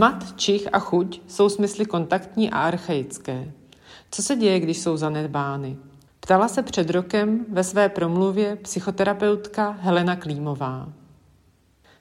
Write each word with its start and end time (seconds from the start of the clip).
Hmat, 0.00 0.36
čich 0.36 0.68
a 0.72 0.78
chuť 0.78 1.20
jsou 1.28 1.48
smysly 1.48 1.86
kontaktní 1.86 2.50
a 2.50 2.58
archaické. 2.58 3.52
Co 4.10 4.22
se 4.22 4.36
děje, 4.36 4.60
když 4.60 4.78
jsou 4.78 4.96
zanedbány? 4.96 5.76
Ptala 6.20 6.48
se 6.48 6.62
před 6.62 6.90
rokem 6.90 7.46
ve 7.48 7.64
své 7.64 7.88
promluvě 7.88 8.56
psychoterapeutka 8.56 9.70
Helena 9.70 10.16
Klímová. 10.16 10.92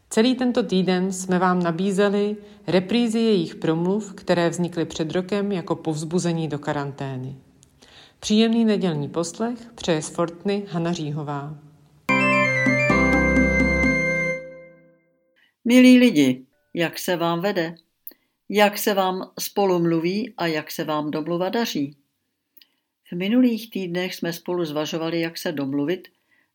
Celý 0.09 0.35
tento 0.35 0.63
týden 0.63 1.13
jsme 1.13 1.39
vám 1.39 1.63
nabízeli 1.63 2.37
reprízy 2.67 3.19
jejich 3.19 3.55
promluv, 3.55 4.13
které 4.13 4.49
vznikly 4.49 4.85
před 4.85 5.11
rokem 5.11 5.51
jako 5.51 5.75
povzbuzení 5.75 6.47
do 6.47 6.59
karantény. 6.59 7.35
Příjemný 8.19 8.65
nedělní 8.65 9.09
poslech 9.09 9.59
přeje 9.75 10.01
z 10.01 10.09
Fortny 10.09 10.63
Hana 10.69 10.93
Říhová. 10.93 11.55
Milí 15.65 15.97
lidi, 15.97 16.45
jak 16.73 16.99
se 16.99 17.15
vám 17.15 17.41
vede? 17.41 17.75
Jak 18.51 18.77
se 18.77 18.93
vám 18.93 19.31
spolu 19.39 19.79
mluví 19.79 20.33
a 20.37 20.47
jak 20.47 20.71
se 20.71 20.83
vám 20.83 21.11
domluva 21.11 21.49
daří? 21.49 21.95
V 23.11 23.15
minulých 23.15 23.69
týdnech 23.69 24.15
jsme 24.15 24.33
spolu 24.33 24.65
zvažovali, 24.65 25.19
jak 25.19 25.37
se 25.37 25.51
domluvit, 25.51 26.07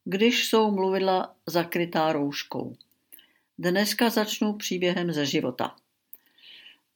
když 0.05 0.49
jsou 0.49 0.71
mluvidla 0.71 1.35
zakrytá 1.47 2.13
rouškou. 2.13 2.77
Dneska 3.59 4.11
začnu 4.11 4.53
příběhem 4.53 5.13
ze 5.13 5.27
života. 5.27 5.77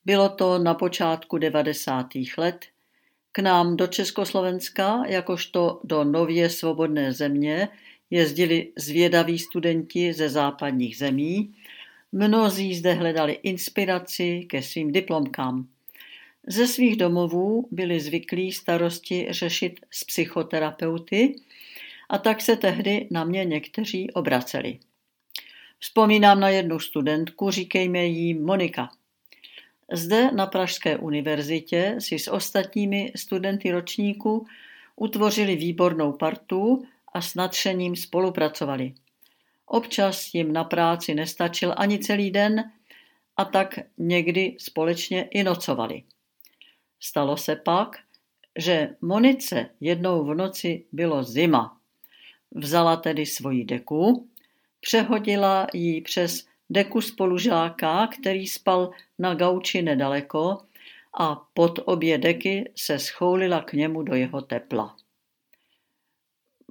Bylo 0.05 0.29
to 0.29 0.59
na 0.59 0.75
počátku 0.75 1.39
90. 1.39 2.07
let. 2.39 2.67
K 3.33 3.39
nám 3.39 3.77
do 3.77 3.87
Československa, 3.87 5.03
jakožto 5.07 5.81
do 5.85 6.05
nově 6.05 6.51
svobodné 6.51 7.13
země, 7.13 7.69
jezdili 8.11 8.73
zvědaví 8.77 9.39
studenti 9.39 10.13
ze 10.13 10.29
západních 10.29 10.97
zemí. 10.97 11.55
Mnozí 12.13 12.75
zde 12.75 12.93
hledali 12.93 13.33
inspiraci 13.33 14.47
ke 14.49 14.63
svým 14.63 14.93
diplomkám. 14.93 15.69
Ze 16.47 16.67
svých 16.67 16.97
domovů 16.97 17.69
byli 17.71 18.01
zvyklí 18.01 18.53
starosti 18.53 19.27
řešit 19.31 19.81
s 19.91 20.05
psychoterapeuty 20.05 21.35
a 22.09 22.19
tak 22.19 22.41
se 22.41 22.57
tehdy 22.57 23.09
na 23.11 23.25
mě 23.25 23.45
někteří 23.45 24.11
obraceli. 24.11 24.79
Vzpomínám 25.79 26.41
na 26.41 26.49
jednu 26.49 26.79
studentku, 26.79 27.51
říkejme 27.51 28.07
jí 28.07 28.35
Monika. 28.35 28.89
Zde 29.93 30.31
na 30.33 30.47
Pražské 30.47 30.97
univerzitě 30.97 31.97
si 31.99 32.19
s 32.19 32.29
ostatními 32.29 33.13
studenty 33.17 33.71
ročníku 33.71 34.47
utvořili 34.97 35.57
výbornou 35.57 36.13
partu 36.13 36.87
a 37.13 37.21
s 37.21 37.35
nadšením 37.35 37.97
spolupracovali. 37.97 38.95
Občas 39.69 40.35
jim 40.35 40.53
na 40.53 40.65
práci 40.65 41.15
nestačil 41.15 41.75
ani 41.77 41.99
celý 41.99 42.31
den 42.31 42.73
a 43.37 43.45
tak 43.45 43.79
někdy 43.99 44.57
společně 44.59 45.23
i 45.23 45.43
nocovali. 45.43 46.03
Stalo 47.01 47.37
se 47.37 47.57
pak, 47.57 47.97
že 48.59 48.97
Monice 49.01 49.71
jednou 49.81 50.25
v 50.25 50.35
noci 50.35 50.85
bylo 50.93 51.25
zima. 51.25 51.81
Vzala 52.51 52.97
tedy 52.97 53.27
svoji 53.27 53.65
deku, 53.65 54.29
přehodila 54.81 55.67
ji 55.75 56.01
přes 56.01 56.47
deku 56.71 57.01
spolužáka, 57.01 58.07
který 58.07 58.47
spal 58.47 58.91
na 59.19 59.35
gauči 59.35 59.83
nedaleko 59.83 60.59
a 61.19 61.35
pod 61.55 61.79
obě 61.85 62.19
deky 62.19 62.73
se 62.77 62.99
schoulila 62.99 63.63
k 63.63 63.73
němu 63.73 64.03
do 64.03 64.15
jeho 64.15 64.43
tepla. 64.43 64.97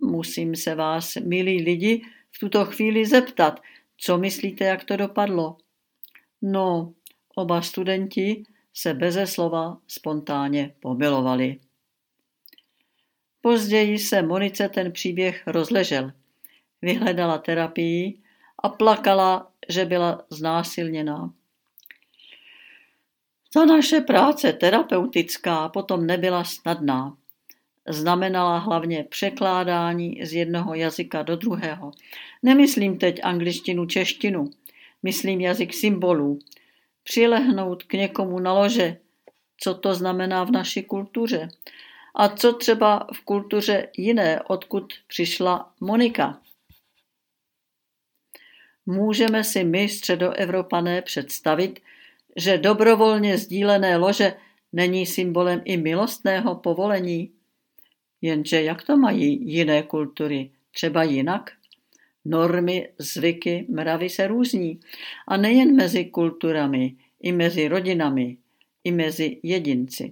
Musím 0.02 0.56
se 0.56 0.76
vás, 0.76 1.16
milí 1.16 1.64
lidi, 1.64 2.02
tuto 2.40 2.66
chvíli 2.66 3.06
zeptat, 3.06 3.62
co 3.98 4.18
myslíte, 4.18 4.64
jak 4.66 4.84
to 4.84 4.98
dopadlo? 4.98 5.58
No, 6.42 6.94
oba 7.36 7.62
studenti 7.62 8.44
se 8.74 8.94
beze 8.94 9.28
slova 9.28 9.78
spontánně 9.88 10.74
pomilovali. 10.80 11.60
Později 13.42 14.00
se 14.00 14.22
Monice 14.22 14.70
ten 14.70 14.92
příběh 14.92 15.44
rozležel. 15.48 16.12
Vyhledala 16.82 17.38
terapii 17.38 18.20
a 18.64 18.70
plakala, 18.70 19.52
že 19.70 19.86
byla 19.86 20.26
znásilněná. 20.30 21.34
Ta 23.54 23.66
naše 23.66 24.02
práce 24.02 24.54
terapeutická 24.54 25.70
potom 25.70 26.06
nebyla 26.06 26.44
snadná. 26.44 27.18
Znamenala 27.90 28.58
hlavně 28.58 29.04
překládání 29.04 30.26
z 30.26 30.34
jednoho 30.34 30.74
jazyka 30.74 31.24
do 31.24 31.36
druhého. 31.36 31.92
Nemyslím 32.44 32.98
teď 32.98 33.20
angličtinu, 33.24 33.86
češtinu. 33.86 34.50
Myslím 35.04 35.42
jazyk 35.42 35.74
symbolů, 35.74 36.40
přilehnout 37.04 37.84
k 37.84 37.94
někomu 37.94 38.40
na 38.40 38.54
lože, 38.54 38.98
co 39.58 39.74
to 39.74 39.94
znamená 39.94 40.44
v 40.44 40.52
naší 40.52 40.84
kultuře. 40.84 41.48
A 42.16 42.30
co 42.30 42.54
třeba 42.54 43.08
v 43.14 43.22
kultuře 43.22 43.88
jiné, 43.98 44.42
odkud 44.42 44.94
přišla 45.08 45.74
Monika. 45.80 46.42
Můžeme 48.86 49.44
si 49.44 49.64
my, 49.64 49.90
středoevropané, 49.90 51.02
představit, 51.02 51.80
že 52.36 52.58
dobrovolně 52.58 53.38
sdílené 53.38 53.98
lože 53.98 54.34
není 54.74 55.06
symbolem 55.06 55.62
i 55.66 55.78
milostného 55.78 56.56
povolení? 56.56 57.37
Jenže 58.22 58.62
jak 58.62 58.84
to 58.84 58.98
mají 58.98 59.52
jiné 59.52 59.84
kultury? 59.84 60.52
Třeba 60.72 61.04
jinak? 61.04 61.52
Normy, 62.26 62.90
zvyky, 62.98 63.66
mravy 63.70 64.10
se 64.10 64.28
různí. 64.28 64.80
A 65.28 65.38
nejen 65.38 65.76
mezi 65.76 66.06
kulturami, 66.06 66.96
i 67.22 67.32
mezi 67.32 67.68
rodinami, 67.68 68.38
i 68.84 68.92
mezi 68.92 69.40
jedinci. 69.44 70.12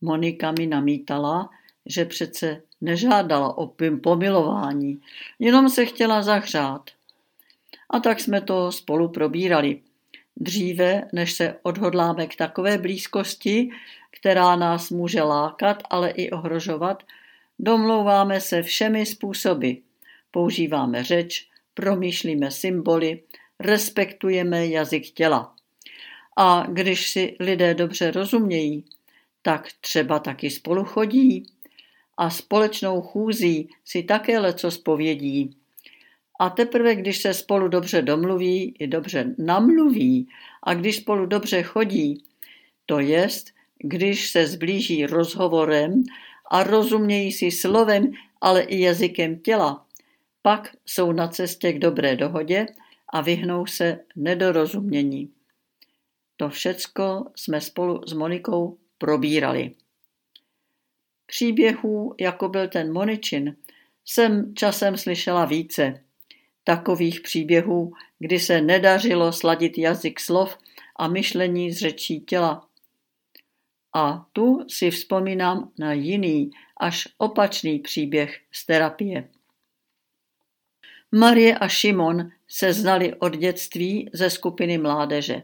Monika 0.00 0.52
mi 0.58 0.66
namítala, 0.66 1.50
že 1.86 2.04
přece 2.04 2.62
nežádala 2.80 3.58
o 3.58 3.74
pomilování, 4.02 5.00
jenom 5.38 5.68
se 5.68 5.86
chtěla 5.86 6.22
zahřát. 6.22 6.90
A 7.90 8.00
tak 8.00 8.20
jsme 8.20 8.40
to 8.40 8.72
spolu 8.72 9.08
probírali. 9.08 9.80
Dříve, 10.40 11.08
než 11.12 11.32
se 11.32 11.56
odhodláme 11.62 12.26
k 12.26 12.36
takové 12.36 12.78
blízkosti, 12.78 13.70
která 14.10 14.56
nás 14.56 14.90
může 14.90 15.22
lákat, 15.22 15.82
ale 15.90 16.10
i 16.10 16.30
ohrožovat, 16.30 17.02
domlouváme 17.58 18.40
se 18.40 18.62
všemi 18.62 19.06
způsoby– 19.06 19.72
používáme 20.30 21.04
řeč, 21.04 21.48
promýšlíme 21.74 22.50
symboly, 22.50 23.22
respektujeme 23.60 24.66
jazyk 24.66 25.10
těla. 25.10 25.54
A 26.36 26.66
když 26.68 27.10
si 27.10 27.36
lidé 27.40 27.74
dobře 27.74 28.10
rozumějí, 28.10 28.84
tak 29.42 29.68
třeba 29.80 30.18
taky 30.18 30.50
spolu 30.50 30.84
chodí 30.84 31.46
a 32.16 32.30
společnou 32.30 33.02
chůzí 33.02 33.68
si 33.84 34.02
také 34.02 34.38
leco 34.38 34.70
spovědí. 34.70 35.56
A 36.40 36.50
teprve, 36.50 36.94
když 36.94 37.22
se 37.22 37.34
spolu 37.34 37.68
dobře 37.68 38.02
domluví, 38.02 38.74
i 38.78 38.86
dobře 38.86 39.34
namluví 39.38 40.28
a 40.62 40.74
když 40.74 40.96
spolu 40.96 41.26
dobře 41.26 41.62
chodí, 41.62 42.24
to 42.86 43.00
jest, 43.00 43.50
když 43.78 44.30
se 44.30 44.46
zblíží 44.46 45.06
rozhovorem 45.06 46.02
a 46.50 46.62
rozumějí 46.62 47.32
si 47.32 47.50
slovem, 47.50 48.12
ale 48.40 48.62
i 48.62 48.80
jazykem 48.80 49.38
těla, 49.38 49.86
pak 50.42 50.76
jsou 50.86 51.12
na 51.12 51.28
cestě 51.28 51.72
k 51.72 51.78
dobré 51.78 52.16
dohodě 52.16 52.66
a 53.08 53.20
vyhnou 53.20 53.66
se 53.66 54.00
nedorozumění. 54.16 55.30
To 56.36 56.48
všecko 56.48 57.24
jsme 57.36 57.60
spolu 57.60 58.00
s 58.06 58.12
Monikou 58.12 58.78
probírali. 58.98 59.72
Příběhů, 61.26 62.14
jako 62.20 62.48
byl 62.48 62.68
ten 62.68 62.92
Moničin, 62.92 63.56
jsem 64.04 64.54
časem 64.54 64.96
slyšela 64.96 65.44
více. 65.44 66.00
Takových 66.64 67.20
příběhů, 67.20 67.92
kdy 68.18 68.40
se 68.40 68.60
nedařilo 68.60 69.32
sladit 69.32 69.78
jazyk 69.78 70.20
slov 70.20 70.58
a 70.96 71.08
myšlení 71.08 71.72
z 71.72 71.78
řečí 71.78 72.20
těla. 72.20 72.66
A 73.94 74.26
tu 74.32 74.64
si 74.68 74.90
vzpomínám 74.90 75.70
na 75.78 75.92
jiný, 75.92 76.50
až 76.76 77.08
opačný 77.18 77.78
příběh 77.78 78.40
z 78.52 78.66
terapie. 78.66 79.28
Marie 81.12 81.58
a 81.58 81.68
Šimon 81.68 82.30
se 82.48 82.72
znali 82.72 83.14
od 83.14 83.36
dětství 83.36 84.10
ze 84.12 84.30
skupiny 84.30 84.78
mládeže. 84.78 85.42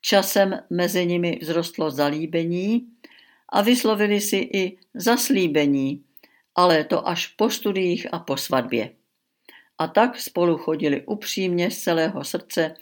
Časem 0.00 0.62
mezi 0.70 1.06
nimi 1.06 1.38
vzrostlo 1.42 1.90
zalíbení 1.90 2.88
a 3.48 3.62
vyslovili 3.62 4.20
si 4.20 4.36
i 4.36 4.78
zaslíbení, 4.94 6.04
ale 6.54 6.84
to 6.84 7.08
až 7.08 7.26
po 7.26 7.50
studiích 7.50 8.14
a 8.14 8.18
po 8.18 8.36
svatbě. 8.36 8.99
A 9.80 9.86
tak 9.86 10.20
spolu 10.20 10.56
chodili 10.56 11.06
upřímně 11.06 11.70
z 11.70 11.78
celého 11.78 12.24
srdce 12.24 12.74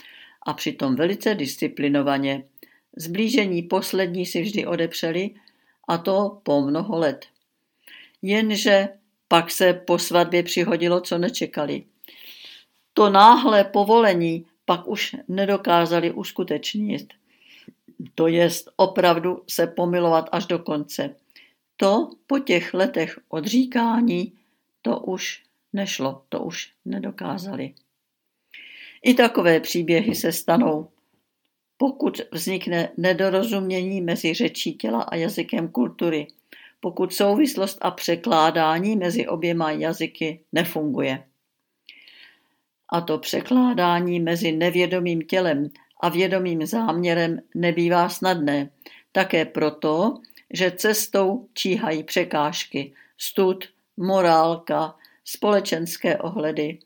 a 0.47 0.53
přitom 0.53 0.97
velice 0.97 1.35
disciplinovaně. 1.35 2.45
Zblížení 2.97 3.63
poslední 3.63 4.27
si 4.27 4.43
vždy 4.43 4.67
odepřeli 4.67 5.31
a 5.89 5.99
to 5.99 6.41
po 6.43 6.61
mnoho 6.61 6.99
let. 6.99 7.27
Jenže 8.23 8.89
pak 9.29 9.51
se 9.51 9.73
po 9.73 9.99
svatbě 9.99 10.43
přihodilo, 10.43 11.01
co 11.01 11.19
nečekali. 11.19 11.85
To 12.95 13.11
náhle 13.11 13.65
povolení 13.65 14.47
pak 14.65 14.89
už 14.89 15.17
nedokázali 15.29 16.11
uskutečnit. 16.11 17.15
To 18.15 18.27
jest 18.27 18.71
opravdu 18.77 19.43
se 19.49 19.67
pomilovat 19.67 20.29
až 20.33 20.47
do 20.47 20.59
konce. 20.59 21.15
To 21.77 22.11
po 22.27 22.39
těch 22.39 22.75
letech 22.75 23.19
odříkání, 23.29 24.33
to 24.83 25.01
už 25.01 25.48
nešlo, 25.73 26.23
to 26.29 26.41
už 26.41 26.73
nedokázali. 26.85 27.75
I 29.03 29.15
takové 29.15 29.61
příběhy 29.61 30.15
se 30.15 30.33
stanou, 30.33 30.89
pokud 31.77 32.21
vznikne 32.33 32.89
nedorozumění 32.97 34.01
mezi 34.01 34.35
řečí 34.35 34.75
těla 34.75 35.03
a 35.03 35.15
jazykem 35.15 35.69
kultury, 35.69 36.27
pokud 36.81 37.15
souvislost 37.15 37.79
a 37.81 37.91
překládání 37.91 38.97
mezi 38.97 39.27
oběma 39.27 39.71
jazyky 39.71 40.41
nefunguje. 40.53 41.25
A 42.89 43.01
to 43.01 43.19
překládání 43.19 44.21
mezi 44.21 44.53
nevědomým 44.53 45.23
tělem 45.23 45.71
a 46.01 46.09
vědomým 46.09 46.67
záměrem 46.67 47.41
nebývá 47.55 48.09
snadné, 48.09 48.71
také 49.13 49.45
proto, 49.45 50.19
že 50.51 50.71
cestou 50.71 51.49
číhají 51.55 52.03
překážky, 52.03 52.93
stud, 53.19 53.65
morálka, 53.97 54.95
společenské 55.29 56.19
ohledy, 56.19 56.79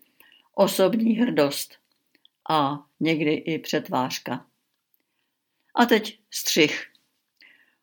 osobní 0.55 1.15
hrdost 1.15 1.75
a 2.50 2.85
někdy 3.00 3.33
i 3.33 3.59
přetvářka. 3.59 4.47
A 5.75 5.87
teď 5.87 6.19
střih. 6.31 6.87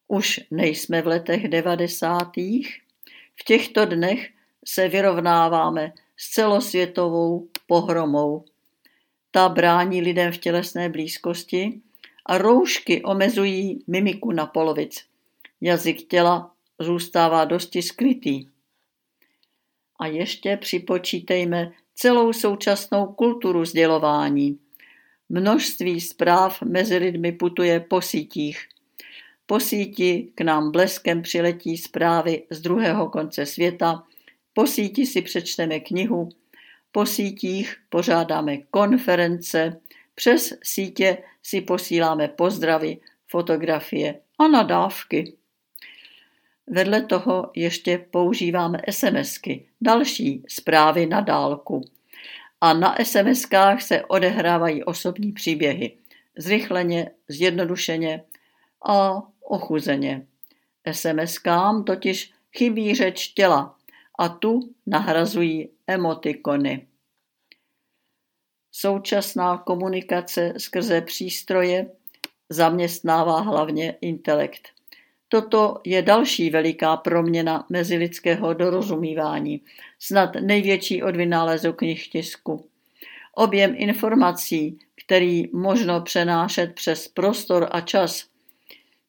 Už 0.08 0.40
nejsme 0.52 1.02
v 1.02 1.08
letech 1.08 1.48
devadesátých. 1.48 2.82
V 3.36 3.44
těchto 3.44 3.86
dnech 3.86 4.30
se 4.66 4.88
vyrovnáváme 4.88 5.94
s 6.18 6.30
celosvětovou 6.30 7.48
pohromou. 7.68 8.46
Ta 9.32 9.50
brání 9.50 10.02
lidem 10.02 10.32
v 10.32 10.38
tělesné 10.38 10.90
blízkosti 10.90 11.82
a 12.26 12.38
roušky 12.38 13.04
omezují 13.04 13.84
mimiku 13.88 14.32
na 14.32 14.46
polovic. 14.46 15.06
Jazyk 15.62 16.08
těla 16.08 16.52
zůstává 16.80 17.46
dosti 17.46 17.82
skrytý. 17.82 18.46
A 20.00 20.08
ještě 20.08 20.58
připočítejme 20.58 21.72
celou 21.96 22.34
současnou 22.34 23.06
kulturu 23.06 23.66
sdělování. 23.66 24.60
Množství 25.30 26.02
zpráv 26.02 26.62
mezi 26.62 26.98
lidmi 26.98 27.32
putuje 27.32 27.80
po 27.80 28.02
sítích. 28.02 28.68
Po 29.46 29.60
síti 29.60 30.32
k 30.36 30.42
nám 30.42 30.72
bleskem 30.72 31.22
přiletí 31.22 31.78
zprávy 31.78 32.44
z 32.50 32.62
druhého 32.62 33.10
konce 33.10 33.46
světa, 33.46 34.04
po 34.54 34.68
síti 34.68 35.06
si 35.06 35.22
přečteme 35.22 35.80
knihu, 35.80 36.30
po 36.92 37.06
sítích 37.06 37.76
pořádáme 37.90 38.58
konference, 38.58 39.80
přes 40.16 40.54
sítě 40.64 41.18
si 41.44 41.62
posíláme 41.62 42.28
pozdravy, 42.28 42.98
fotografie 43.28 44.20
a 44.40 44.48
nadávky. 44.48 45.34
Vedle 46.72 47.02
toho 47.02 47.52
ještě 47.56 47.98
používáme 47.98 48.82
SMSky, 48.90 49.66
další 49.82 50.44
zprávy 50.48 51.06
na 51.06 51.22
dálku. 51.22 51.82
A 52.62 52.74
na 52.74 52.96
SMSkách 53.04 53.82
se 53.82 54.06
odehrávají 54.06 54.84
osobní 54.84 55.32
příběhy. 55.32 55.98
Zrychleně, 56.38 57.12
zjednodušeně 57.28 58.24
a 58.86 59.22
ochuzeně. 59.42 60.28
SMSkám 60.92 61.84
totiž 61.84 62.34
chybí 62.58 62.96
řeč 62.96 63.28
těla 63.28 63.76
a 64.20 64.30
tu 64.30 64.60
nahrazují 64.86 65.70
emotikony. 65.88 66.88
Současná 68.72 69.58
komunikace 69.58 70.54
skrze 70.58 71.02
přístroje 71.02 71.92
zaměstnává 72.50 73.42
hlavně 73.42 73.98
intelekt. 74.02 74.79
Toto 75.32 75.82
je 75.86 76.02
další 76.02 76.50
veliká 76.50 76.98
proměna 76.98 77.66
mezilidského 77.70 78.54
dorozumívání, 78.54 79.62
snad 80.00 80.30
největší 80.42 81.04
od 81.04 81.16
vynálezu 81.16 81.74
knih 81.74 82.08
tisku. 82.08 82.66
Objem 83.36 83.74
informací, 83.78 84.80
který 85.06 85.44
možno 85.54 86.02
přenášet 86.02 86.74
přes 86.76 87.08
prostor 87.08 87.68
a 87.72 87.82
čas, 87.82 88.26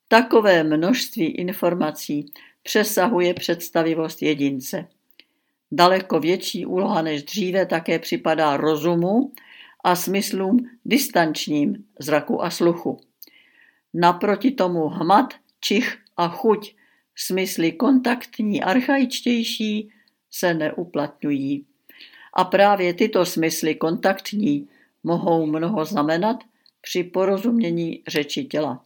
takové 0.09 0.63
množství 0.63 1.27
informací 1.27 2.33
přesahuje 2.63 3.35
představivost 3.35 4.23
jedince. 4.23 4.87
Daleko 5.73 6.21
větší 6.21 6.67
úloha 6.67 7.03
než 7.03 7.23
dříve 7.23 7.67
také 7.67 7.99
připadá 7.99 8.57
rozumu 8.57 9.33
a 9.85 9.97
smyslům 9.97 10.71
distančním 10.85 11.85
zraku 12.01 12.45
a 12.45 12.51
sluchu. 12.51 13.01
Naproti 13.95 14.51
tomu 14.51 14.89
hmat, 14.89 15.35
čich 15.61 15.99
a 16.21 16.29
chuť, 16.29 16.77
smysly 17.17 17.73
kontaktní, 17.73 18.63
archaičtější, 18.63 19.91
se 20.31 20.55
neuplatňují. 20.55 21.67
A 22.35 22.45
právě 22.45 22.95
tyto 22.95 23.27
smysly 23.27 23.75
kontaktní 23.75 24.69
mohou 25.03 25.47
mnoho 25.47 25.85
znamenat 25.85 26.37
při 26.81 27.05
porozumění 27.05 28.03
řeči 28.09 28.45
těla. 28.45 28.85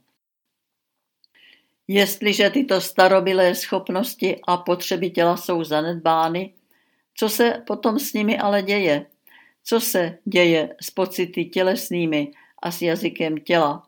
Jestliže 1.88 2.50
tyto 2.50 2.80
starobilé 2.80 3.54
schopnosti 3.54 4.40
a 4.46 4.56
potřeby 4.56 5.10
těla 5.10 5.36
jsou 5.36 5.64
zanedbány, 5.64 6.54
co 7.14 7.28
se 7.28 7.62
potom 7.66 7.98
s 7.98 8.12
nimi 8.12 8.38
ale 8.38 8.62
děje? 8.62 9.06
Co 9.64 9.80
se 9.80 10.18
děje 10.24 10.76
s 10.80 10.90
pocity 10.90 11.44
tělesnými 11.44 12.32
a 12.62 12.70
s 12.70 12.82
jazykem 12.82 13.38
těla? 13.38 13.86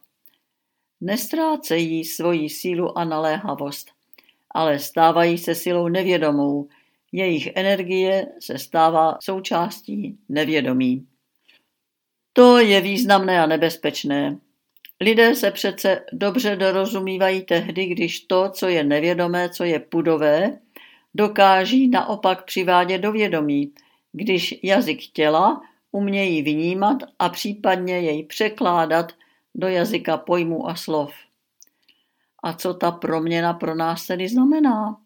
Nestrácejí 1.01 2.05
svoji 2.05 2.49
sílu 2.49 2.99
a 2.99 3.05
naléhavost, 3.05 3.91
ale 4.51 4.79
stávají 4.79 5.39
se 5.39 5.55
silou 5.55 5.89
nevědomou. 5.89 6.69
Jejich 7.13 7.49
energie 7.55 8.27
se 8.41 8.59
stává 8.59 9.19
součástí 9.23 10.19
nevědomí. 10.29 11.07
To 12.33 12.59
je 12.59 12.81
významné 12.81 13.41
a 13.43 13.47
nebezpečné. 13.47 14.39
Lidé 15.01 15.35
se 15.35 15.51
přece 15.51 16.05
dobře 16.13 16.57
dorozumívají 16.57 17.43
tehdy, 17.43 17.87
když 17.87 18.21
to, 18.21 18.51
co 18.51 18.69
je 18.69 18.85
nevědomé, 18.85 19.49
co 19.49 19.65
je 19.65 19.81
pudové, 19.81 20.59
dokáží 21.15 21.89
naopak 21.89 22.45
přivádět 22.45 23.01
do 23.01 23.13
vědomí, 23.13 23.73
když 24.13 24.55
jazyk 24.63 25.01
těla 25.13 25.61
umějí 25.93 26.43
vnímat 26.43 26.97
a 27.19 27.29
případně 27.29 28.01
jej 28.01 28.25
překládat 28.25 29.13
do 29.57 29.69
jazyka 29.69 30.17
pojmů 30.17 30.69
a 30.69 30.75
slov. 30.75 31.13
A 32.43 32.53
co 32.53 32.75
ta 32.75 32.91
proměna 32.91 33.53
pro 33.53 33.75
nás 33.75 34.07
tedy 34.07 34.29
znamená? 34.29 34.97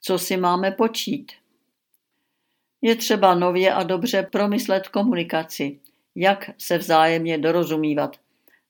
Co 0.00 0.18
si 0.18 0.36
máme 0.36 0.70
počít? 0.70 1.32
Je 2.82 2.96
třeba 2.96 3.34
nově 3.34 3.74
a 3.74 3.82
dobře 3.82 4.22
promyslet 4.22 4.88
komunikaci, 4.88 5.80
jak 6.14 6.50
se 6.58 6.78
vzájemně 6.78 7.38
dorozumívat. 7.38 8.16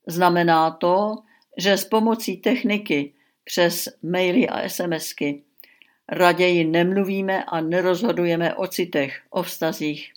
Znamená 0.06 0.70
to, 0.70 1.16
že 1.58 1.76
s 1.76 1.84
pomocí 1.84 2.36
techniky 2.36 3.12
přes 3.44 3.88
maily 4.02 4.48
a 4.48 4.68
SMSky 4.68 5.42
raději 6.08 6.64
nemluvíme 6.64 7.44
a 7.44 7.60
nerozhodujeme 7.60 8.54
o 8.54 8.66
citech, 8.66 9.22
o 9.30 9.42
vztazích. 9.42 10.12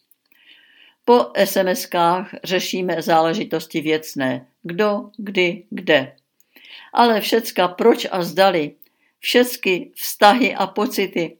Po 1.07 1.31
SMSkách 1.45 2.35
řešíme 2.43 3.01
záležitosti 3.01 3.81
věcné, 3.81 4.47
kdo, 4.63 5.09
kdy, 5.17 5.63
kde. 5.69 6.15
Ale 6.93 7.21
všecka 7.21 7.67
proč 7.67 8.07
a 8.11 8.23
zdali, 8.23 8.75
všecky 9.19 9.91
vztahy 9.95 10.55
a 10.55 10.67
pocity 10.67 11.37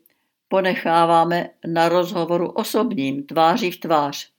ponecháváme 0.48 1.50
na 1.68 1.90
rozhovoru 1.90 2.50
osobním, 2.52 3.24
tváří 3.24 3.72
v 3.72 3.80
tvář. 3.80 4.32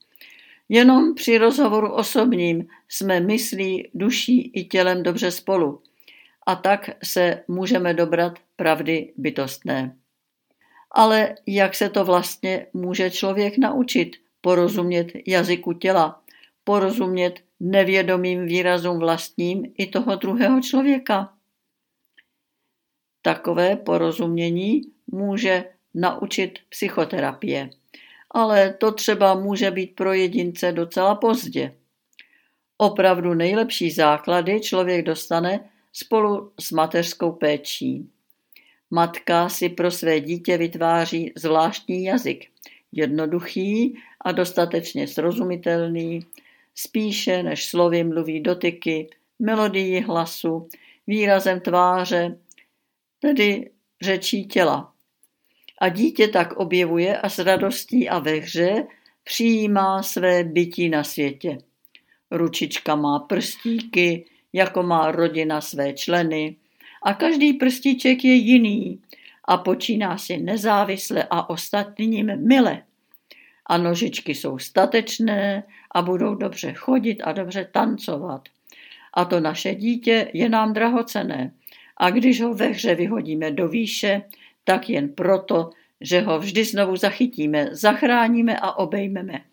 Jenom 0.68 1.14
při 1.14 1.38
rozhovoru 1.38 1.92
osobním 1.92 2.68
jsme 2.88 3.20
myslí, 3.20 3.90
duší 3.94 4.52
i 4.54 4.64
tělem 4.64 5.02
dobře 5.02 5.30
spolu 5.30 5.82
a 6.46 6.54
tak 6.54 6.90
se 7.04 7.44
můžeme 7.48 7.94
dobrat 7.94 8.38
pravdy 8.56 9.12
bytostné. 9.16 9.96
Ale 10.90 11.34
jak 11.46 11.74
se 11.74 11.88
to 11.88 12.04
vlastně 12.04 12.66
může 12.72 13.10
člověk 13.10 13.58
naučit 13.58 14.16
porozumět 14.40 15.12
jazyku 15.26 15.72
těla, 15.72 16.22
porozumět 16.64 17.40
nevědomým 17.60 18.46
výrazům 18.46 18.98
vlastním 18.98 19.72
i 19.78 19.86
toho 19.86 20.16
druhého 20.16 20.60
člověka? 20.60 21.32
Takové 23.22 23.76
porozumění 23.76 24.82
může 25.06 25.64
naučit 25.94 26.58
psychoterapie, 26.68 27.70
ale 28.30 28.72
to 28.72 28.92
třeba 28.92 29.34
může 29.34 29.70
být 29.70 29.94
pro 29.96 30.12
jedince 30.12 30.72
docela 30.72 31.14
pozdě. 31.14 31.74
Opravdu 32.78 33.34
nejlepší 33.34 33.90
základy 33.90 34.60
člověk 34.60 35.04
dostane 35.06 35.70
spolu 35.92 36.52
s 36.60 36.72
mateřskou 36.72 37.32
péčí. 37.32 38.10
Matka 38.90 39.48
si 39.48 39.68
pro 39.68 39.90
své 39.90 40.20
dítě 40.20 40.56
vytváří 40.56 41.32
zvláštní 41.36 42.04
jazyk, 42.04 42.44
jednoduchý 42.92 43.98
a 44.20 44.32
dostatečně 44.32 45.08
srozumitelný, 45.08 46.20
spíše 46.74 47.42
než 47.42 47.66
slovy 47.66 48.04
mluví 48.04 48.40
dotyky, 48.40 49.10
melodii 49.38 50.00
hlasu, 50.00 50.68
výrazem 51.06 51.60
tváře, 51.60 52.38
tedy 53.20 53.70
řečí 54.02 54.46
těla. 54.46 54.92
A 55.80 55.88
dítě 55.88 56.28
tak 56.28 56.52
objevuje 56.52 57.18
a 57.18 57.28
s 57.28 57.38
radostí 57.38 58.08
a 58.08 58.18
ve 58.18 58.32
hře 58.32 58.86
přijímá 59.24 60.02
své 60.02 60.44
bytí 60.44 60.88
na 60.88 61.04
světě. 61.04 61.58
Ručička 62.30 62.96
má 62.96 63.18
prstíky, 63.18 64.24
jako 64.52 64.82
má 64.82 65.10
rodina 65.10 65.60
své 65.60 65.92
členy, 65.92 66.56
a 67.02 67.14
každý 67.14 67.52
prstíček 67.52 68.24
je 68.24 68.34
jiný 68.34 69.02
a 69.44 69.56
počíná 69.56 70.18
si 70.18 70.36
nezávisle 70.38 71.26
a 71.30 71.50
ostatním 71.50 72.46
mile. 72.48 72.82
A 73.68 73.78
nožičky 73.78 74.34
jsou 74.34 74.58
statečné 74.58 75.62
a 75.90 76.02
budou 76.02 76.34
dobře 76.34 76.72
chodit 76.72 77.22
a 77.22 77.32
dobře 77.32 77.68
tancovat. 77.72 78.48
A 79.14 79.24
to 79.24 79.40
naše 79.40 79.74
dítě 79.74 80.30
je 80.32 80.48
nám 80.48 80.72
drahocené. 80.72 81.52
A 81.96 82.10
když 82.10 82.40
ho 82.40 82.54
ve 82.54 82.66
hře 82.66 82.94
vyhodíme 82.94 83.50
do 83.50 83.68
výše, 83.68 84.22
tak 84.64 84.90
jen 84.90 85.08
proto, 85.08 85.70
že 86.00 86.20
ho 86.20 86.38
vždy 86.38 86.64
znovu 86.64 86.96
zachytíme, 86.96 87.68
zachráníme 87.72 88.58
a 88.58 88.72
obejmeme. 88.72 89.44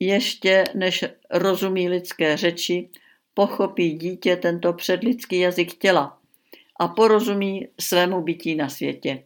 Ještě 0.00 0.64
než 0.74 1.04
rozumí 1.30 1.88
lidské 1.88 2.36
řeči, 2.36 2.88
pochopí 3.34 3.92
dítě 3.92 4.36
tento 4.36 4.72
předlidský 4.72 5.38
jazyk 5.38 5.74
těla 5.74 6.18
a 6.80 6.88
porozumí 6.88 7.68
svému 7.80 8.22
bytí 8.22 8.54
na 8.54 8.68
světě. 8.68 9.22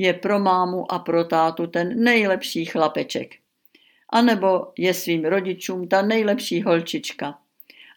Je 0.00 0.14
pro 0.14 0.38
mámu 0.38 0.92
a 0.92 0.98
pro 0.98 1.24
tátu 1.24 1.66
ten 1.66 2.04
nejlepší 2.04 2.64
chlapeček. 2.64 3.34
A 4.08 4.22
nebo 4.22 4.72
je 4.78 4.94
svým 4.94 5.24
rodičům 5.24 5.88
ta 5.88 6.02
nejlepší 6.02 6.62
holčička. 6.62 7.38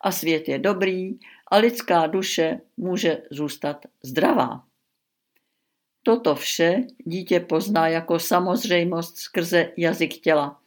A 0.02 0.12
svět 0.12 0.50
je 0.50 0.60
dobrý 0.60 1.20
a 1.52 1.58
lidská 1.58 2.08
duše 2.08 2.60
může 2.78 3.22
zůstat 3.32 3.86
zdravá. 4.02 4.64
Toto 6.04 6.36
vše 6.36 6.84
dítě 7.06 7.40
pozná 7.40 7.88
jako 7.88 8.20
samozřejmost 8.20 9.18
skrze 9.18 9.72
jazyk 9.78 10.18
těla. 10.18 10.60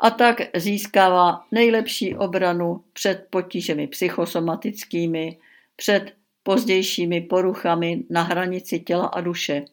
A 0.00 0.10
tak 0.10 0.40
získává 0.56 1.46
nejlepší 1.50 2.16
obranu 2.16 2.84
před 2.92 3.26
potížemi 3.30 3.86
psychosomatickými, 3.86 5.38
před 5.76 6.12
pozdějšími 6.42 7.20
poruchami 7.20 8.04
na 8.10 8.22
hranici 8.22 8.80
těla 8.80 9.06
a 9.06 9.20
duše, 9.20 9.64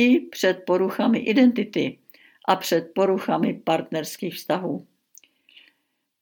i 0.00 0.20
před 0.20 0.62
poruchami 0.66 1.18
identity 1.18 1.98
a 2.48 2.56
před 2.56 2.90
poruchami 2.94 3.60
partnerských 3.64 4.34
vztahů. 4.34 4.86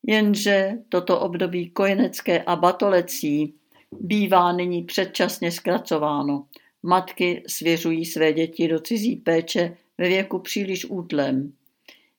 Jenže 0.06 0.72
toto 0.88 1.20
období 1.20 1.70
kojenecké 1.70 2.42
a 2.42 2.56
batolecí 2.56 3.54
bývá 4.00 4.52
nyní 4.52 4.82
předčasně 4.82 5.52
zkracováno. 5.52 6.46
Matky 6.82 7.42
svěřují 7.46 8.04
své 8.06 8.32
děti 8.32 8.68
do 8.68 8.80
cizí 8.80 9.16
péče 9.16 9.76
ve 9.98 10.08
věku 10.08 10.38
příliš 10.38 10.84
útlem. 10.84 11.52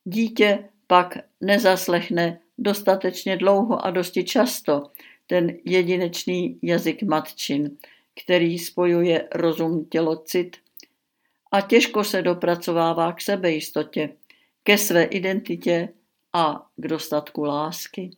Dítě 0.04 0.60
pak 0.88 1.18
nezaslechne 1.42 2.40
dostatečně 2.58 3.38
dlouho 3.38 3.86
a 3.86 3.92
dosti 3.92 4.24
často 4.24 4.84
ten 5.28 5.58
jedinečný 5.66 6.60
jazyk 6.62 7.04
matčin, 7.04 7.78
který 8.24 8.60
spojuje 8.60 9.28
rozum, 9.36 9.86
tělo, 9.86 10.16
cit 10.16 10.58
a 11.52 11.62
těžko 11.62 12.04
se 12.04 12.22
dopracovává 12.22 13.14
k 13.14 13.22
sebejistotě, 13.22 14.10
ke 14.64 14.78
své 14.78 15.04
identitě 15.04 15.90
a 16.34 16.70
k 16.76 16.88
dostatku 16.88 17.44
lásky. 17.44 18.12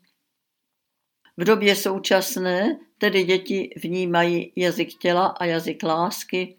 V 1.38 1.44
době 1.44 1.76
současné 1.76 2.80
tedy 2.98 3.24
děti 3.24 3.70
vnímají 3.84 4.52
jazyk 4.56 4.94
těla 4.94 5.26
a 5.26 5.46
jazyk 5.46 5.84
lásky 5.84 6.56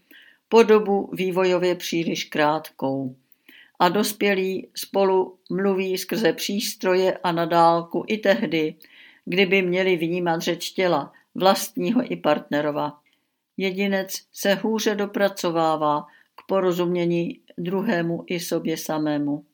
po 0.49 0.62
dobu 0.62 1.11
vývojově 1.12 1.75
příliš 1.75 2.25
krátkou. 2.25 3.17
A 3.79 3.88
dospělí 3.88 4.69
spolu 4.75 5.38
mluví 5.50 5.99
skrze 5.99 6.33
přístroje 6.33 7.19
a 7.23 7.33
nadálku 7.33 8.05
i 8.07 8.19
tehdy, 8.19 8.75
kdyby 9.25 9.62
měli 9.62 9.97
vnímat 9.97 10.41
řeč 10.41 10.71
těla, 10.71 11.12
vlastního 11.35 12.12
i 12.12 12.17
partnerova. 12.17 13.00
Jedinec 13.57 14.11
se 14.33 14.55
hůře 14.55 14.95
dopracovává 14.95 16.07
porozumění 16.52 17.40
druhému 17.59 18.25
i 18.26 18.40
sobě 18.40 18.76
samému. 18.76 19.47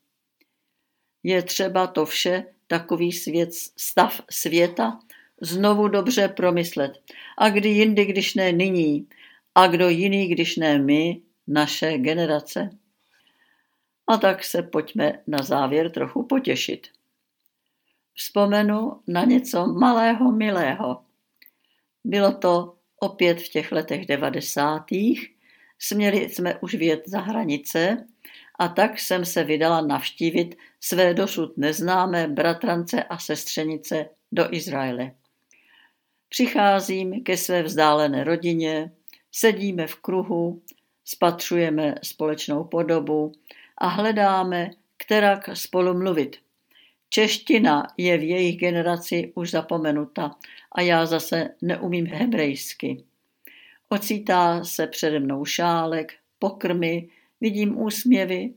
Je 1.23 1.43
třeba 1.43 1.87
to 1.87 2.07
vše, 2.07 2.45
takový 2.67 3.13
svět, 3.13 3.55
stav 3.77 4.21
světa, 4.31 4.99
znovu 5.41 5.89
dobře 5.89 6.29
promyslet. 6.29 6.93
A 7.37 7.49
kdy 7.49 7.69
jindy, 7.69 8.05
když 8.05 8.35
ne 8.35 8.53
nyní, 8.53 9.09
a 9.55 9.67
kdo 9.67 9.89
jiný, 9.89 10.29
když 10.29 10.57
ne 10.57 10.79
my, 10.79 11.23
naše 11.47 11.99
generace. 11.99 12.71
A 14.07 14.17
tak 14.17 14.45
se 14.45 14.63
pojďme 14.63 15.23
na 15.27 15.39
závěr 15.43 15.91
trochu 15.91 16.23
potěšit. 16.23 16.87
Vzpomenu 18.15 19.01
na 19.07 19.25
něco 19.25 19.67
malého, 19.67 20.33
milého. 20.33 21.03
Bylo 22.05 22.33
to 22.33 22.77
opět 23.01 23.41
v 23.41 23.49
těch 23.49 23.73
letech 23.73 24.07
devadesátých, 24.07 25.38
směli 25.79 26.29
jsme 26.29 26.59
už 26.59 26.75
vět 26.75 27.03
za 27.07 27.21
hranice 27.21 28.07
a 28.59 28.69
tak 28.69 29.01
jsem 29.01 29.25
se 29.25 29.45
vydala 29.45 29.81
navštívit 29.81 30.57
své 30.81 31.15
dosud 31.15 31.59
neznámé 31.59 32.29
bratrance 32.29 33.03
a 33.03 33.19
sestřenice 33.19 34.09
do 34.33 34.55
Izraele. 34.55 35.13
Přicházím 36.29 37.25
ke 37.25 37.37
své 37.37 37.63
vzdálené 37.63 38.25
rodině, 38.25 38.93
sedíme 39.33 39.87
v 39.87 39.95
kruhu, 39.95 40.63
spatřujeme 41.05 41.95
společnou 42.03 42.65
podobu 42.65 43.33
a 43.79 43.89
hledáme, 43.89 44.71
kterak 44.97 45.57
spolu 45.57 45.99
mluvit. 45.99 46.37
Čeština 47.11 47.87
je 47.97 48.19
v 48.19 48.23
jejich 48.23 48.57
generaci 48.57 49.33
už 49.35 49.51
zapomenuta 49.51 50.37
a 50.73 50.81
já 50.81 51.07
zase 51.07 51.55
neumím 51.63 52.07
hebrejsky. 52.07 53.05
Ocítá 53.89 54.65
se 54.65 54.87
přede 54.87 55.21
mnou 55.21 55.45
šálek, 55.45 56.15
pokrmy, 56.39 57.09
vidím 57.41 57.79
úsměvy, 57.79 58.55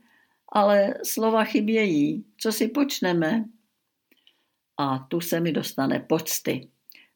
ale 0.49 0.93
slova 1.03 1.43
chybějí. 1.43 2.25
Co 2.37 2.51
si 2.51 2.67
počneme? 2.67 3.45
A 4.77 4.99
tu 4.99 5.21
se 5.21 5.39
mi 5.39 5.51
dostane 5.51 5.99
pocty. 5.99 6.67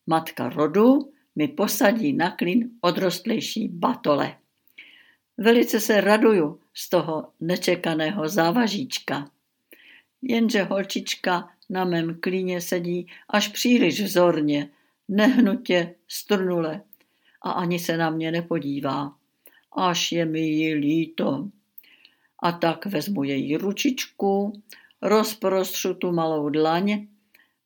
Matka 0.07 0.49
rodu 0.49 1.11
mi 1.35 1.47
posadí 1.47 2.13
na 2.13 2.31
klin 2.31 2.69
odrostlejší 2.81 3.67
batole. 3.67 4.37
Velice 5.37 5.79
se 5.79 6.01
raduju 6.01 6.59
z 6.73 6.89
toho 6.89 7.31
nečekaného 7.39 8.29
závažíčka. 8.29 9.31
Jenže 10.21 10.63
holčička 10.63 11.49
na 11.69 11.85
mém 11.85 12.19
klíně 12.19 12.61
sedí 12.61 13.07
až 13.29 13.47
příliš 13.47 14.01
vzorně, 14.01 14.69
nehnutě, 15.07 15.95
strnule 16.07 16.81
a 17.45 17.51
ani 17.51 17.79
se 17.79 17.97
na 17.97 18.09
mě 18.09 18.31
nepodívá. 18.31 19.13
Až 19.77 20.11
je 20.11 20.25
mi 20.25 20.39
jí 20.39 20.73
líto. 20.73 21.47
A 22.43 22.51
tak 22.51 22.85
vezmu 22.85 23.23
její 23.23 23.57
ručičku, 23.57 24.61
rozprostřu 25.01 25.93
tu 25.93 26.11
malou 26.11 26.49
dlaň, 26.49 27.07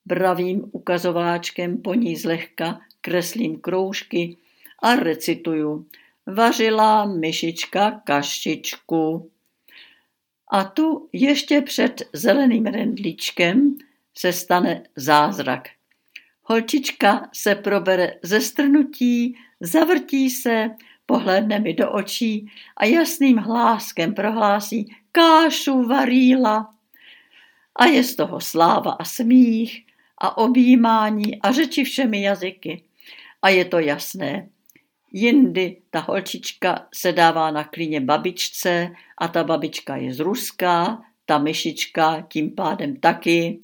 bravým 0.06 0.70
ukazováčkem 0.72 1.78
po 1.78 1.94
ní 1.94 2.16
zlehka 2.16 2.82
kreslím 3.02 3.60
kroužky 3.60 4.38
a 4.80 4.96
recituju. 4.96 5.88
Vařila 6.26 7.06
myšička 7.06 7.92
kašičku. 7.92 9.32
A 10.52 10.64
tu 10.64 11.10
ještě 11.14 11.62
před 11.62 12.02
zeleným 12.14 12.66
rendlíčkem 12.66 13.78
se 14.18 14.34
stane 14.34 14.84
zázrak. 14.96 15.70
Holčička 16.44 17.30
se 17.34 17.56
probere 17.56 18.14
ze 18.24 18.42
strnutí, 18.42 19.36
zavrtí 19.62 20.30
se, 20.30 20.70
pohledne 21.06 21.60
mi 21.60 21.74
do 21.74 21.92
očí 21.92 22.52
a 22.78 22.86
jasným 22.86 23.38
hláskem 23.38 24.14
prohlásí 24.14 24.96
kášu 25.12 25.84
varíla. 25.84 26.74
A 27.76 27.86
je 27.86 28.04
z 28.04 28.16
toho 28.16 28.42
sláva 28.42 28.92
a 28.92 29.04
smích 29.04 29.86
a 30.18 30.38
objímání 30.38 31.42
a 31.42 31.52
řeči 31.52 31.84
všemi 31.84 32.22
jazyky. 32.22 32.84
A 33.42 33.50
je 33.50 33.66
to 33.66 33.80
jasné, 33.80 34.50
Jindy 35.12 35.78
ta 35.90 36.00
holčička 36.00 36.88
se 36.94 37.12
dává 37.12 37.52
na 37.52 37.64
klíně 37.64 38.02
babičce 38.02 38.92
a 39.18 39.28
ta 39.28 39.44
babička 39.44 39.96
je 39.96 40.14
z 40.14 40.20
Ruska, 40.20 41.02
ta 41.26 41.38
myšička 41.38 42.28
tím 42.30 42.56
pádem 42.56 42.96
taky. 42.96 43.60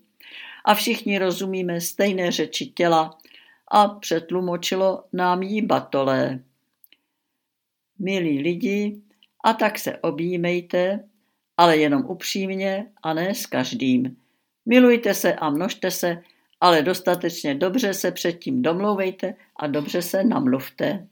A 0.66 0.74
všichni 0.74 1.18
rozumíme 1.18 1.82
stejné 1.82 2.32
řeči 2.32 2.66
těla 2.66 3.18
a 3.72 3.88
přetlumočilo 3.88 5.04
nám 5.14 5.44
jí 5.44 5.62
batolé. 5.62 6.40
Milí 8.00 8.42
lidi, 8.42 9.02
a 9.44 9.54
tak 9.54 9.80
se 9.80 9.98
objímejte, 9.98 11.10
ale 11.58 11.78
jenom 11.78 12.06
upřímně 12.06 12.92
a 13.04 13.14
ne 13.14 13.36
s 13.36 13.46
každým. 13.46 14.18
Milujte 14.66 15.14
se 15.14 15.34
a 15.34 15.50
množte 15.50 15.92
se 15.92 16.22
ale 16.62 16.82
dostatečně 16.82 17.56
dobře 17.56 17.94
se 17.94 18.12
předtím 18.12 18.62
domlouvejte 18.62 19.34
a 19.56 19.68
dobře 19.68 20.02
se 20.02 20.24
namluvte. 20.24 21.08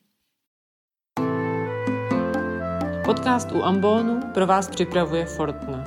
Podcast 3.05 3.51
u 3.51 3.63
Ambonu 3.63 4.19
pro 4.33 4.47
vás 4.47 4.69
připravuje 4.69 5.25
Fortna. 5.25 5.83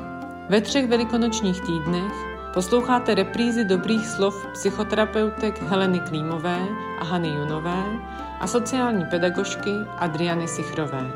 Ve 0.51 0.61
třech 0.61 0.87
velikonočních 0.87 1.61
týdnech 1.61 2.36
posloucháte 2.57 3.15
reprízy 3.15 3.69
dobrých 3.69 4.07
slov 4.17 4.33
psychoterapeutek 4.57 5.61
Heleny 5.69 6.01
Klímové 6.01 6.57
a 6.99 7.05
Hany 7.05 7.29
Junové 7.29 7.85
a 8.41 8.47
sociální 8.47 9.05
pedagožky 9.05 9.71
Adriany 9.97 10.49
Sichrové. 10.49 11.13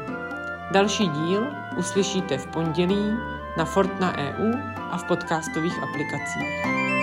Další 0.71 1.09
díl 1.09 1.47
uslyšíte 1.77 2.39
v 2.39 2.47
pondělí 2.47 3.17
na 3.57 3.65
Fortna 3.65 4.13
EU 4.19 4.53
a 4.91 4.97
v 4.97 5.05
podcastových 5.05 5.83
aplikacích. 5.83 7.00